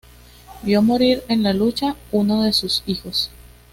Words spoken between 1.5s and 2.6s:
lucha uno de